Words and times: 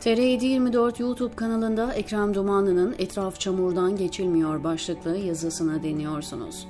TR724 0.00 1.02
YouTube 1.02 1.34
kanalında 1.34 1.94
Ekrem 1.94 2.34
Dumanlı'nın 2.34 2.94
Etraf 2.98 3.40
Çamurdan 3.40 3.96
Geçilmiyor 3.96 4.64
başlıklı 4.64 5.16
yazısına 5.16 5.82
deniyorsunuz. 5.82 6.66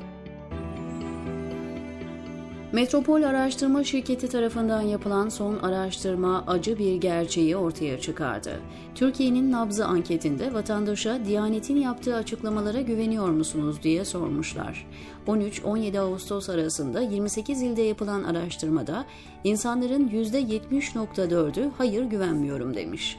Metropol 2.73 3.23
Araştırma 3.23 3.85
Şirketi 3.85 4.29
tarafından 4.29 4.80
yapılan 4.80 5.29
son 5.29 5.59
araştırma 5.59 6.45
acı 6.46 6.79
bir 6.79 6.96
gerçeği 6.96 7.57
ortaya 7.57 8.00
çıkardı. 8.00 8.61
Türkiye'nin 8.95 9.53
nabzı 9.53 9.87
anketinde 9.87 10.55
vatandaşa 10.55 11.25
Diyanet'in 11.25 11.77
yaptığı 11.77 12.17
açıklamalara 12.17 12.81
güveniyor 12.81 13.29
musunuz 13.29 13.77
diye 13.82 14.05
sormuşlar. 14.05 14.87
13-17 15.27 15.99
Ağustos 15.99 16.49
arasında 16.49 17.00
28 17.00 17.63
ilde 17.63 17.82
yapılan 17.82 18.23
araştırmada 18.23 19.05
insanların 19.45 20.09
%70.4'ü 20.09 21.71
hayır 21.79 22.04
güvenmiyorum 22.04 22.75
demiş. 22.75 23.18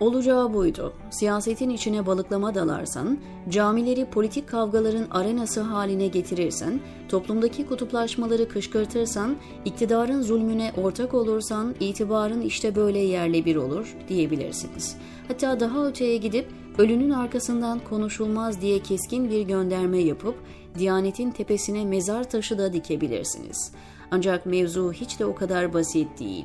Olacağı 0.00 0.54
buydu. 0.54 0.92
Siyasetin 1.10 1.70
içine 1.70 2.06
balıklama 2.06 2.54
dalarsan, 2.54 3.18
camileri 3.48 4.04
politik 4.04 4.48
kavgaların 4.48 5.06
arenası 5.10 5.60
haline 5.60 6.06
getirirsen, 6.06 6.80
toplumdaki 7.08 7.66
kutuplaşmaları 7.66 8.48
kışkırtırsan, 8.48 9.36
iktidarın 9.64 10.22
zulmüne 10.22 10.72
ortak 10.76 11.14
olursan 11.14 11.74
itibarın 11.80 12.40
işte 12.40 12.76
böyle 12.76 12.98
yerle 12.98 13.44
bir 13.44 13.56
olur 13.56 13.96
diyebilirsiniz. 14.08 14.96
Hatta 15.28 15.60
daha 15.60 15.86
öteye 15.86 16.16
gidip 16.16 16.46
ölünün 16.78 17.10
arkasından 17.10 17.80
konuşulmaz 17.90 18.60
diye 18.60 18.78
keskin 18.78 19.30
bir 19.30 19.42
gönderme 19.42 19.98
yapıp 19.98 20.34
Diyanetin 20.78 21.30
tepesine 21.30 21.84
mezar 21.84 22.30
taşı 22.30 22.58
da 22.58 22.72
dikebilirsiniz. 22.72 23.72
Ancak 24.10 24.46
mevzu 24.46 24.92
hiç 24.92 25.18
de 25.18 25.26
o 25.26 25.34
kadar 25.34 25.74
basit 25.74 26.20
değil. 26.20 26.44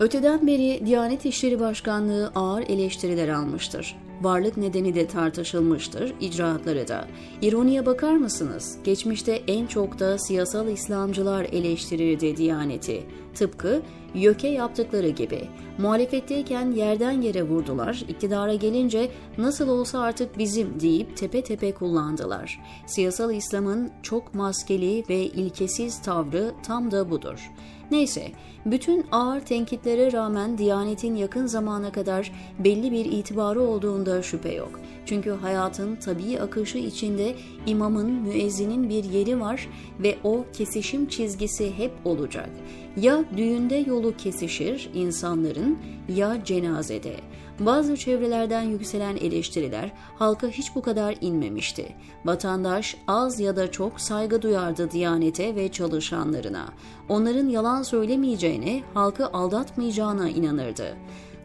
Öteden 0.00 0.46
beri 0.46 0.86
Diyanet 0.86 1.26
İşleri 1.26 1.60
Başkanlığı 1.60 2.32
ağır 2.34 2.62
eleştiriler 2.62 3.28
almıştır. 3.28 3.96
Varlık 4.22 4.56
nedeni 4.56 4.94
de 4.94 5.06
tartışılmıştır, 5.06 6.14
icraatları 6.20 6.88
da. 6.88 7.04
İroniye 7.42 7.86
bakar 7.86 8.16
mısınız? 8.16 8.78
Geçmişte 8.84 9.32
en 9.32 9.66
çok 9.66 9.98
da 9.98 10.18
siyasal 10.18 10.68
İslamcılar 10.68 11.44
eleştirirdi 11.44 12.36
Diyaneti. 12.36 13.06
Tıpkı 13.34 13.82
YÖK'e 14.14 14.48
yaptıkları 14.48 15.08
gibi. 15.08 15.48
Muhalefetteyken 15.78 16.70
yerden 16.70 17.20
yere 17.20 17.42
vurdular, 17.42 18.04
iktidara 18.08 18.54
gelince 18.54 19.10
nasıl 19.38 19.68
olsa 19.68 20.00
artık 20.00 20.38
bizim 20.38 20.80
deyip 20.80 21.16
tepe 21.16 21.42
tepe 21.42 21.72
kullandılar. 21.72 22.60
Siyasal 22.86 23.34
İslam'ın 23.34 23.90
çok 24.02 24.34
maskeli 24.34 25.04
ve 25.08 25.16
ilkesiz 25.16 26.02
tavrı 26.02 26.52
tam 26.66 26.90
da 26.90 27.10
budur. 27.10 27.50
Neyse, 27.90 28.32
bütün 28.66 29.06
ağır 29.12 29.40
tenkitlere 29.40 30.12
rağmen 30.12 30.58
Diyanet'in 30.58 31.14
yakın 31.14 31.46
zamana 31.46 31.92
kadar 31.92 32.32
belli 32.58 32.92
bir 32.92 33.04
itibarı 33.04 33.62
olduğunda 33.62 34.22
şüphe 34.22 34.54
yok. 34.54 34.80
Çünkü 35.06 35.30
hayatın 35.30 35.96
tabii 35.96 36.40
akışı 36.40 36.78
içinde 36.78 37.34
imamın, 37.66 38.10
müezzinin 38.10 38.88
bir 38.88 39.04
yeri 39.04 39.40
var 39.40 39.68
ve 40.00 40.18
o 40.24 40.44
kesişim 40.52 41.08
çizgisi 41.08 41.78
hep 41.78 41.92
olacak. 42.04 42.50
Ya 42.96 43.24
düğünde 43.36 43.76
yolu 43.76 44.16
kesişir 44.16 44.90
insanların 44.94 45.78
ya 46.08 46.44
cenazede. 46.44 47.16
Bazı 47.60 47.96
çevrelerden 47.96 48.62
yükselen 48.62 49.16
eleştiriler 49.16 49.92
halka 50.18 50.48
hiç 50.48 50.74
bu 50.74 50.82
kadar 50.82 51.16
inmemişti. 51.20 51.94
Vatandaş 52.24 52.96
az 53.06 53.40
ya 53.40 53.56
da 53.56 53.70
çok 53.70 54.00
saygı 54.00 54.42
duyardı 54.42 54.90
Diyanete 54.90 55.56
ve 55.56 55.72
çalışanlarına. 55.72 56.68
Onların 57.08 57.48
yalan 57.74 57.82
söylemeyeceğine, 57.82 58.82
halkı 58.94 59.26
aldatmayacağına 59.26 60.28
inanırdı. 60.28 60.96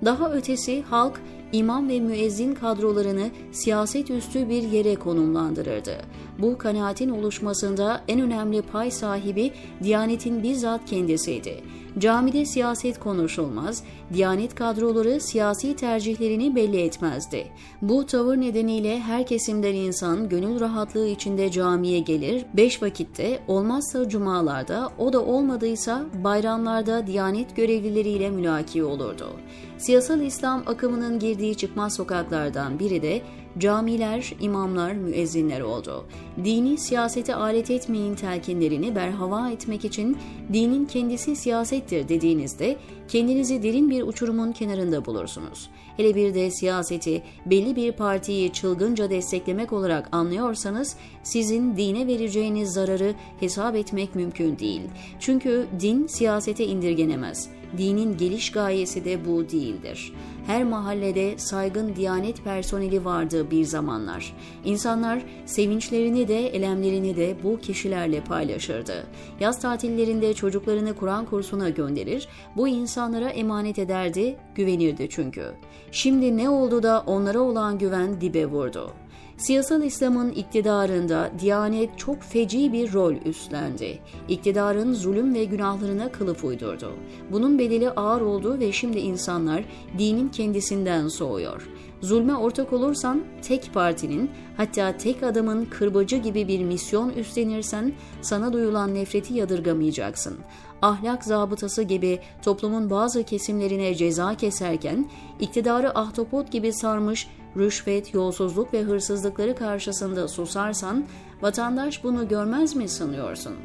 Daha 0.06 0.32
ötesi 0.32 0.82
halk 0.82 1.22
imam 1.52 1.90
ve 1.90 2.00
müezzin 2.00 2.54
kadrolarını 2.56 3.30
siyaset 3.52 4.10
üstü 4.10 4.50
bir 4.50 4.64
yere 4.64 4.96
konumlandırırdı. 4.96 5.98
Bu 6.40 6.58
kanaatin 6.58 7.10
oluşmasında 7.10 8.02
en 8.08 8.22
önemli 8.22 8.62
pay 8.62 8.92
sahibi 8.92 9.52
Diyanet'in 9.84 10.44
bizzat 10.44 10.86
kendisiydi. 10.86 11.64
Camide 11.98 12.46
siyaset 12.46 13.00
konuşulmaz, 13.00 13.84
Diyanet 14.14 14.56
kadroları 14.56 15.22
siyasi 15.22 15.76
tercihlerini 15.76 16.56
belli 16.56 16.82
etmezdi. 16.82 17.48
Bu 17.82 18.06
tavır 18.06 18.38
nedeniyle 18.38 19.00
her 19.00 19.28
kesimden 19.28 19.74
insan 19.74 20.30
gönül 20.30 20.60
rahatlığı 20.60 21.08
içinde 21.08 21.52
camiye 21.52 22.00
gelir, 22.00 22.46
beş 22.54 22.82
vakitte 22.82 23.40
olmazsa 23.48 24.10
cumalarda, 24.10 24.90
o 24.98 25.14
da 25.14 25.26
olmadıysa 25.26 26.06
bayramlarda 26.24 27.08
Diyanet 27.08 27.56
görevlileriyle 27.56 28.30
mülaki 28.30 28.84
olurdu. 28.84 29.30
Siyasal 29.78 30.22
İslam 30.22 30.64
akımının 30.66 31.20
girdiği 31.20 31.56
çıkmaz 31.56 31.96
sokaklardan 31.96 32.80
biri 32.80 33.02
de 33.02 33.22
camiler, 33.58 34.34
imamlar, 34.40 34.94
müezzinler 34.94 35.62
oldu. 35.62 36.06
Dini 36.44 36.78
siyasete 36.78 37.36
alet 37.36 37.72
etmeyin 37.72 38.16
telkinlerini 38.16 38.96
berhava 38.96 39.50
etmek 39.50 39.86
için 39.86 40.18
dinin 40.54 40.86
kendisi 40.86 41.36
siyasettir 41.36 42.10
dediğinizde 42.10 42.78
kendinizi 43.08 43.64
derin 43.64 43.90
bir 43.90 44.04
uçurumun 44.04 44.52
kenarında 44.52 45.06
bulursunuz. 45.06 45.70
Hele 45.98 46.16
bir 46.16 46.34
de 46.34 46.52
siyaseti 46.52 47.24
belli 47.46 47.76
bir 47.76 47.92
partiyi 47.92 48.54
çılgınca 48.54 49.10
desteklemek 49.10 49.74
olarak 49.74 50.10
anlıyorsanız 50.12 50.96
sizin 51.24 51.78
dine 51.78 52.08
vereceğiniz 52.08 52.74
zararı 52.74 53.14
hesap 53.40 53.76
etmek 53.76 54.16
mümkün 54.16 54.60
değil. 54.60 54.82
Çünkü 55.20 55.68
din 55.80 56.08
siyasete 56.08 56.66
indirgenemez. 56.66 57.59
Dinin 57.78 58.18
geliş 58.18 58.52
gayesi 58.52 59.06
de 59.06 59.26
bu 59.26 59.50
değildir. 59.50 60.14
Her 60.48 60.64
mahallede 60.64 61.38
saygın 61.38 61.96
diyanet 61.96 62.44
personeli 62.44 63.06
vardı 63.06 63.52
bir 63.52 63.64
zamanlar. 63.64 64.34
İnsanlar 64.66 65.22
sevinçlerini 65.46 66.28
de 66.28 66.48
elemlerini 66.48 67.16
de 67.16 67.36
bu 67.44 67.60
kişilerle 67.60 68.24
paylaşırdı. 68.24 69.08
Yaz 69.40 69.62
tatillerinde 69.62 70.34
çocuklarını 70.34 70.96
Kur'an 70.96 71.26
kursuna 71.26 71.70
gönderir, 71.70 72.28
bu 72.58 72.68
insanlara 72.68 73.30
emanet 73.30 73.80
ederdi, 73.80 74.38
güvenirdi 74.56 75.08
çünkü. 75.10 75.46
Şimdi 75.92 76.38
ne 76.38 76.50
oldu 76.50 76.84
da 76.84 77.04
onlara 77.08 77.40
olan 77.40 77.78
güven 77.78 78.22
dibe 78.22 78.46
vurdu. 78.46 78.94
Siyasal 79.40 79.84
İslam'ın 79.84 80.32
iktidarında 80.32 81.32
Diyanet 81.40 81.98
çok 81.98 82.24
feci 82.24 82.74
bir 82.74 82.94
rol 82.94 83.14
üstlendi. 83.26 84.00
İktidarın 84.28 84.94
zulüm 84.94 85.34
ve 85.34 85.44
günahlarına 85.46 86.12
kılıf 86.12 86.44
uydurdu. 86.44 86.94
Bunun 87.32 87.60
bedeli 87.60 87.90
ağır 87.90 88.22
oldu 88.22 88.60
ve 88.60 88.72
şimdi 88.72 89.00
insanlar 89.00 89.64
dinin 89.98 90.30
kendisinden 90.30 91.08
soğuyor. 91.08 91.70
Zulme 92.02 92.36
ortak 92.36 92.74
olursan 92.74 93.24
tek 93.42 93.74
partinin 93.74 94.32
hatta 94.58 94.98
tek 94.98 95.24
adamın 95.24 95.66
kırbacı 95.66 96.16
gibi 96.16 96.48
bir 96.48 96.64
misyon 96.64 97.10
üstlenirsen 97.10 97.94
sana 98.22 98.54
duyulan 98.54 98.94
nefreti 98.94 99.34
yadırgamayacaksın. 99.34 100.38
Ahlak 100.82 101.24
zabıtası 101.24 101.84
gibi 101.84 102.20
toplumun 102.42 102.90
bazı 102.90 103.24
kesimlerine 103.24 103.96
ceza 103.96 104.36
keserken 104.36 105.10
iktidarı 105.40 106.00
ahtapot 106.00 106.52
gibi 106.52 106.74
sarmış 106.74 107.28
rüşvet, 107.58 108.14
yolsuzluk 108.14 108.74
ve 108.74 108.82
hırsızlıkları 108.82 109.56
karşısında 109.56 110.28
susarsan 110.28 111.06
vatandaş 111.42 112.04
bunu 112.04 112.28
görmez 112.28 112.76
mi 112.76 112.90
sanıyorsun? 112.90 113.56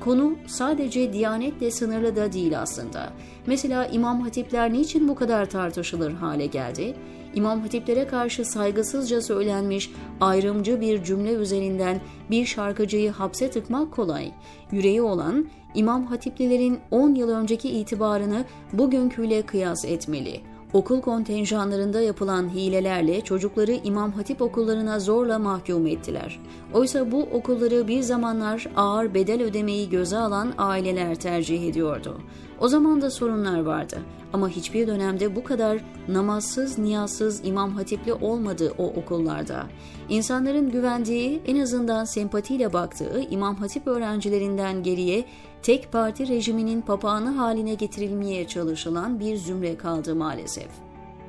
Konu 0.00 0.34
sadece 0.46 1.12
diyanetle 1.12 1.70
sınırlı 1.70 2.16
da 2.16 2.32
değil 2.32 2.60
aslında. 2.60 3.12
Mesela 3.46 3.86
imam 3.86 4.20
hatipler 4.20 4.72
niçin 4.72 5.08
bu 5.08 5.14
kadar 5.14 5.50
tartışılır 5.50 6.12
hale 6.12 6.46
geldi? 6.46 6.96
İmam 7.34 7.60
hatiplere 7.60 8.06
karşı 8.06 8.44
saygısızca 8.44 9.22
söylenmiş 9.22 9.90
ayrımcı 10.20 10.80
bir 10.80 11.04
cümle 11.04 11.32
üzerinden 11.32 12.00
bir 12.30 12.46
şarkıcıyı 12.46 13.10
hapse 13.10 13.50
tıkmak 13.50 13.92
kolay. 13.92 14.32
Yüreği 14.72 15.02
olan 15.02 15.46
imam 15.74 16.06
hatiplilerin 16.06 16.78
10 16.90 17.14
yıl 17.14 17.28
önceki 17.28 17.70
itibarını 17.70 18.44
bugünküyle 18.72 19.42
kıyas 19.42 19.84
etmeli 19.84 20.40
okul 20.72 21.00
kontenjanlarında 21.00 22.00
yapılan 22.00 22.54
hilelerle 22.54 23.20
çocukları 23.20 23.72
İmam 23.72 24.12
Hatip 24.12 24.42
okullarına 24.42 25.00
zorla 25.00 25.38
mahkum 25.38 25.86
ettiler. 25.86 26.40
Oysa 26.74 27.12
bu 27.12 27.22
okulları 27.22 27.88
bir 27.88 28.02
zamanlar 28.02 28.68
ağır 28.76 29.14
bedel 29.14 29.42
ödemeyi 29.42 29.90
göze 29.90 30.16
alan 30.16 30.52
aileler 30.58 31.14
tercih 31.14 31.68
ediyordu. 31.68 32.20
O 32.60 32.68
zaman 32.68 33.00
da 33.02 33.10
sorunlar 33.10 33.60
vardı 33.60 33.98
ama 34.32 34.48
hiçbir 34.48 34.86
dönemde 34.86 35.36
bu 35.36 35.44
kadar 35.44 35.80
namazsız, 36.08 36.78
niyazsız, 36.78 37.40
imam 37.44 37.70
hatipli 37.70 38.12
olmadı 38.12 38.74
o 38.78 38.86
okullarda. 38.86 39.66
İnsanların 40.08 40.70
güvendiği, 40.70 41.40
en 41.46 41.60
azından 41.60 42.04
sempatiyle 42.04 42.72
baktığı 42.72 43.20
imam 43.30 43.56
hatip 43.56 43.86
öğrencilerinden 43.86 44.82
geriye 44.82 45.24
tek 45.62 45.92
parti 45.92 46.28
rejiminin 46.28 46.80
papağanı 46.80 47.30
haline 47.30 47.74
getirilmeye 47.74 48.46
çalışılan 48.46 49.20
bir 49.20 49.36
zümre 49.36 49.76
kaldı 49.76 50.14
maalesef. 50.14 50.68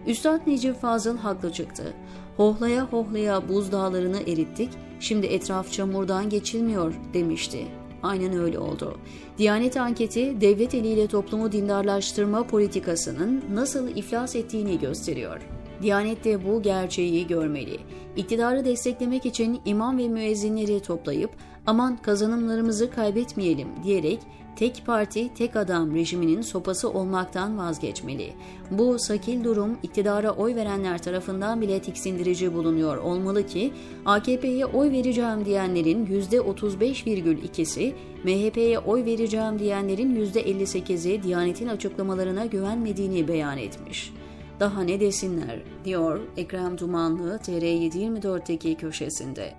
Üstad 0.08 0.48
Necip 0.48 0.82
Fazıl 0.82 1.18
haklı 1.18 1.52
çıktı. 1.52 1.94
Hohlaya 2.38 2.86
hohlaya 2.86 3.50
buz 3.50 3.72
dağlarını 3.72 4.22
erittik, 4.22 4.70
şimdi 5.00 5.28
etraf 5.28 5.72
çamurdan 5.72 6.30
geçilmiyor 6.30 6.94
demişti. 7.14 7.81
Aynen 8.04 8.40
öyle 8.40 8.60
oldu. 8.60 8.98
Diyanet 9.38 9.78
anketi 9.78 10.42
devlet 10.42 10.76
eliyle 10.76 11.08
toplumu 11.08 11.52
dindarlaştırma 11.52 12.48
politikasının 12.48 13.44
nasıl 13.54 13.88
iflas 13.96 14.36
ettiğini 14.36 14.80
gösteriyor. 14.80 15.42
Diyanet 15.82 16.24
de 16.24 16.46
bu 16.46 16.62
gerçeği 16.62 17.28
görmeli. 17.28 17.78
İktidarı 18.16 18.66
desteklemek 18.66 19.26
için 19.26 19.62
imam 19.66 19.98
ve 19.98 20.08
müezzinleri 20.08 20.80
toplayıp 20.80 21.30
aman 21.68 21.98
kazanımlarımızı 21.98 22.92
kaybetmeyelim 22.92 23.68
diyerek 23.84 24.20
tek 24.56 24.86
parti 24.86 25.34
tek 25.34 25.56
adam 25.56 25.96
rejiminin 25.96 26.42
sopası 26.42 26.90
olmaktan 26.90 27.58
vazgeçmeli. 27.58 28.34
Bu 28.72 29.00
sakil 29.00 29.44
durum 29.44 29.78
iktidara 29.84 30.32
oy 30.32 30.56
verenler 30.56 31.02
tarafından 31.02 31.62
bile 31.62 31.82
tiksindirici 31.82 32.54
bulunuyor 32.54 32.98
olmalı 32.98 33.48
ki 33.48 33.74
AKP'ye 34.06 34.66
oy 34.66 34.92
vereceğim 34.92 35.46
diyenlerin 35.46 36.06
%35,2'si, 36.06 37.94
MHP'ye 38.24 38.80
oy 38.80 39.06
vereceğim 39.06 39.60
diyenlerin 39.60 40.26
%58'i 40.26 41.24
Diyanet'in 41.24 41.68
açıklamalarına 41.68 42.46
güvenmediğini 42.46 43.28
beyan 43.28 43.58
etmiş. 43.58 44.14
Daha 44.62 44.82
ne 44.82 45.00
desinler, 45.00 45.60
diyor 45.86 46.20
Ekrem 46.38 46.78
Dumanlı 46.78 47.36
TR724'teki 47.36 48.76
köşesinde. 48.76 49.54